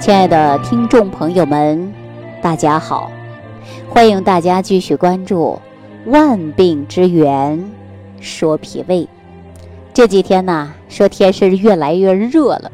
[0.00, 1.92] 亲爱的听众朋友们，
[2.40, 3.12] 大家好！
[3.90, 5.60] 欢迎大家继续关注
[6.10, 7.70] 《万病之源
[8.18, 9.02] 说脾胃》。
[9.92, 12.72] 这几天呢，说天是越来越热了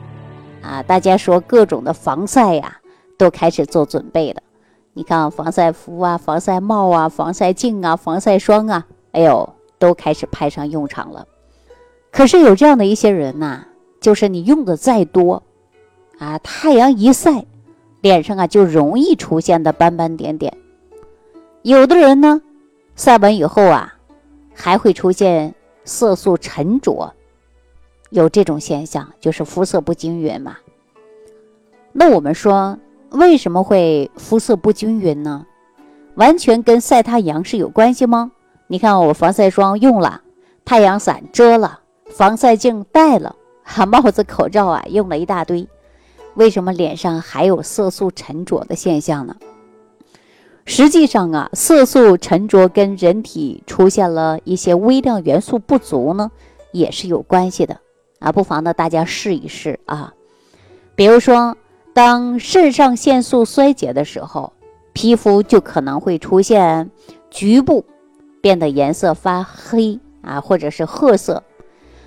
[0.62, 2.76] 啊，大家说各种的防晒呀，
[3.18, 4.40] 都开始做准备了。
[4.92, 11.26] 你看，防晒服啊、防晒帽啊、防晒镜啊、防晒霜啊，哎呦，都开始派上用场了。
[12.12, 13.64] 可是有这样的一些人呐，
[14.00, 15.42] 就是你用的再多。
[16.18, 17.44] 啊，太阳一晒，
[18.00, 20.56] 脸上啊就容易出现的斑斑点点。
[21.62, 22.40] 有的人呢，
[22.94, 23.94] 晒完以后啊，
[24.54, 27.12] 还会出现色素沉着，
[28.10, 30.56] 有这种现象，就是肤色不均匀嘛。
[31.92, 32.78] 那我们说，
[33.10, 35.44] 为什么会肤色不均匀呢？
[36.14, 38.32] 完全跟晒太阳是有关系吗？
[38.68, 40.22] 你看我防晒霜用了，
[40.64, 45.68] 太阳伞遮了，防晒镜戴了，哈帽子、口罩啊用了一大堆。
[46.36, 49.34] 为什么脸上还有色素沉着的现象呢？
[50.66, 56.30] 实际上啊，色素沉着跟人体出现了一些微量元素不足呢，
[56.72, 57.80] 也是有关系的
[58.18, 58.32] 啊。
[58.32, 60.12] 不妨呢，大家试一试啊。
[60.94, 61.56] 比如说，
[61.94, 64.52] 当肾上腺素衰竭的时候，
[64.92, 66.90] 皮肤就可能会出现
[67.30, 67.84] 局部
[68.42, 71.42] 变得颜色发黑啊，或者是褐色。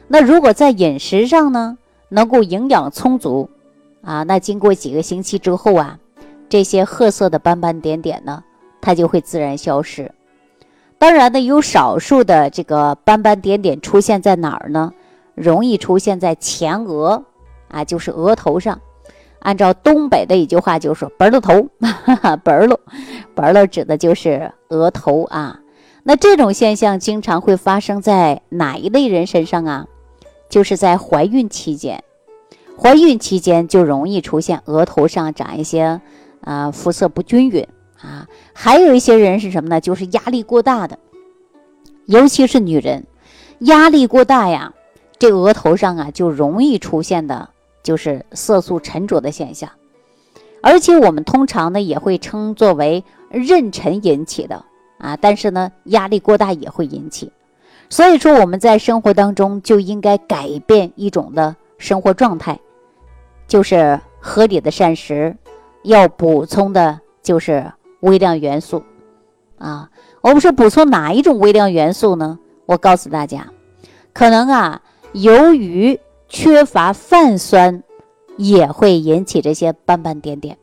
[0.08, 1.78] 那如果在饮食上呢，
[2.10, 3.50] 能够营养充足。
[4.02, 6.00] 啊，那经过几个星期之后啊，
[6.48, 8.44] 这些褐色的斑斑点点呢，
[8.82, 10.12] 它就会自然消失。
[10.98, 14.92] 当然呢，有少数的这个斑斑点点出现在哪儿呢？
[15.36, 17.24] 容易出现在前额
[17.70, 18.80] 啊，就是额头上。
[19.40, 21.70] 按照东北的一句话，就是“本了头”，
[22.44, 22.78] 本了，
[23.34, 25.62] 本了指的就是额头啊。
[26.04, 29.88] 那这种现象经常会发生在哪一类人身上啊？
[30.50, 32.04] 就是在怀孕期间。
[32.82, 36.00] 怀孕期间就容易出现额头上长一些，
[36.42, 37.68] 啊，肤色不均匀
[38.02, 38.26] 啊。
[38.54, 39.82] 还有一些人是什么呢？
[39.82, 40.98] 就是压力过大的，
[42.06, 43.06] 尤其是女人，
[43.60, 44.74] 压力过大呀，
[45.18, 47.50] 这额头上啊就容易出现的，
[47.84, 49.70] 就是色素沉着的现象。
[50.62, 54.64] 而且我们通常呢也会称作为妊娠引起的
[55.00, 57.30] 啊，但是呢压力过大也会引起。
[57.90, 62.58] 所以说我们在生活当中就应该改变一种的生活状态。
[63.50, 65.36] 就是合理的膳食，
[65.84, 68.84] 要补充的就是微量元素，
[69.58, 69.90] 啊，
[70.22, 72.38] 我们说补充哪一种微量元素呢？
[72.68, 73.48] 我告诉大家，
[74.14, 74.84] 可能啊，
[75.14, 77.82] 由于缺乏泛酸，
[78.38, 80.56] 也会引起这些斑斑点点。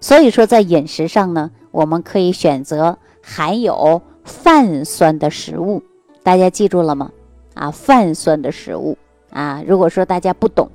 [0.00, 5.80] 所以说，在饮食上呢，我们可以选择含有泛酸的食物。
[6.24, 7.12] 大家记住了吗？
[7.54, 8.98] 啊，泛酸的食物
[9.30, 10.68] 啊，如果说大家不懂。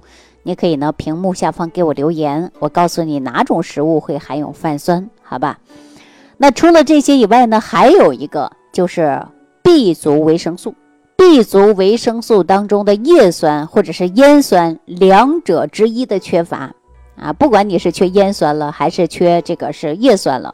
[0.47, 5.59] 你可以呢，屏幕下方给我留言，我告诉你哪种食物会含有泛酸，好吧？
[6.37, 9.21] 那除了这些以外呢，还有一个就是
[9.61, 10.73] B 族维生素
[11.17, 16.73] ，B 族维生素当中的叶酸或者是烟酸两者之一的缺乏
[17.17, 20.53] 啊，不管你是缺烟酸了还是缺这个是叶酸了，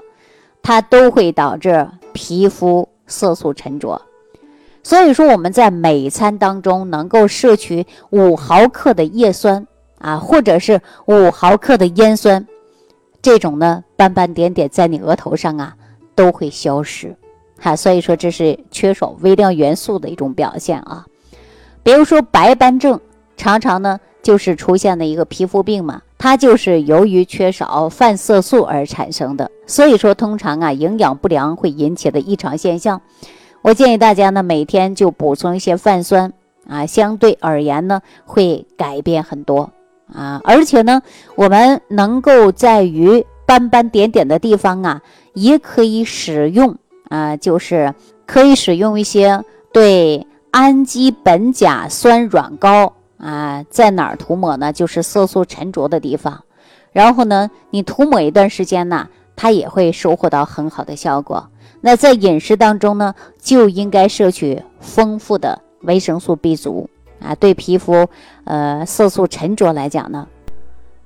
[0.64, 4.02] 它都会导致皮肤色素沉着。
[4.82, 9.68] 所以说我们在每餐当中能够摄取五毫克的叶酸。
[10.04, 12.46] 啊，或者是五毫克的烟酸，
[13.22, 15.76] 这种呢斑斑点点在你额头上啊
[16.14, 17.16] 都会消失，
[17.58, 21.06] 哈，所以说这是缺少微量元素的一种表现啊。
[21.84, 23.00] 比如说白斑症，
[23.38, 29.50] 常常呢就是出现的一个皮肤病嘛，它就是由于缺少泛色素而产生的。
[29.66, 33.02] 所以说通常啊营养不良会引起的异常现象，
[33.62, 36.34] 我建议大家呢每天就补充一些泛酸
[36.68, 39.72] 啊，相对而言呢会改变很多。
[40.12, 41.02] 啊，而且呢，
[41.36, 45.02] 我们能够在于斑斑点点的地方啊，
[45.34, 46.76] 也可以使用
[47.10, 47.94] 啊，就是
[48.26, 54.74] 可以使用一些对氨基苯甲酸软膏啊，在哪儿涂抹呢？
[54.74, 56.44] 就是色素沉着的地方，
[56.92, 61.50] 然后呢，你涂抹一段时间呢，它也会收获到很好的效果。
[61.82, 66.90] 那在饮食当中呢，就应该摄取丰富的维生素 B 族。
[67.24, 68.08] 啊，对皮肤，
[68.44, 70.28] 呃，色素沉着来讲呢，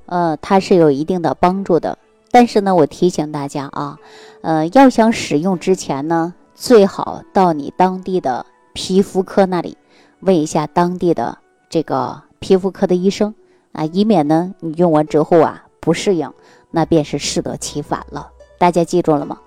[0.08, 1.98] 呃，它是有一定的帮助的。
[2.32, 3.98] 但是呢，我提醒大家啊，
[4.42, 9.78] 呃，要想使用之前呢，最好到你当地的皮肤科那里
[10.22, 11.38] 问一下当地的
[11.70, 13.34] 这个皮肤科的医生
[13.72, 16.34] 啊，以免呢你用完之后啊不适应，
[16.72, 18.30] 那便是适得其反了。
[18.58, 19.38] 大家记住了吗？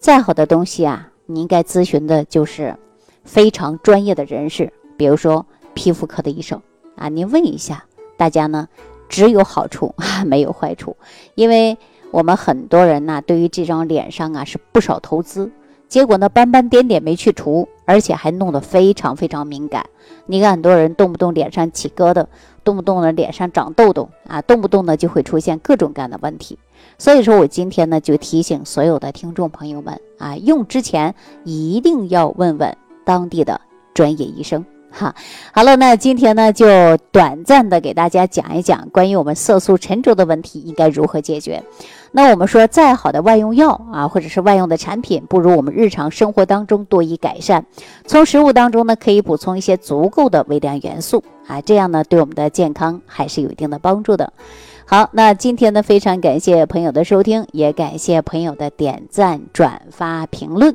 [0.00, 2.76] 再好的东西啊，你应该咨询的就是
[3.24, 5.46] 非常专业的人士，比如说。
[5.78, 6.60] 皮肤科的医生
[6.96, 7.84] 啊，您问一下，
[8.16, 8.68] 大家呢
[9.08, 9.94] 只有好处
[10.26, 10.96] 没有坏处，
[11.36, 11.78] 因为
[12.10, 15.52] 我们很多人呢，对于这张脸上啊是不少投资，
[15.86, 19.86] 结果呢斑斑点点没去除，而且还弄得非常非常敏感。
[20.26, 22.26] 你看很多人动不动脸上起疙瘩，
[22.64, 26.58] 动不动呢脸上长痘痘啊，动不动呢就会出现各种各样的问题。
[26.98, 31.14] 所以说我今天呢就提醒所有的听众朋友们啊，用之前
[31.44, 33.60] 一定要问问当地的
[33.94, 34.66] 专业医生。
[34.90, 35.14] 哈，
[35.52, 41.62] 好了，那今天呢就短暂的给大家讲一讲关于我们色素沉着的问题应该如何解决。
[42.10, 47.66] 那我们说再好的外用药啊，或者是外用的产品，不如我们日常生活当中多以改善。
[48.06, 54.32] 从食物当中呢，可以补充一些足够的微量元素啊，这样呢对我们的健康还是有一定的帮助的。
[54.86, 60.74] 好，那今天呢非常感谢朋友的收听，也感谢朋友的点赞、转发、评论。